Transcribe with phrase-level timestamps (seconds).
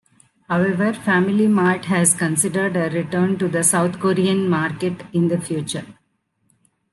[0.49, 5.85] However, FamilyMart has considered a return to the South Korean market in the future.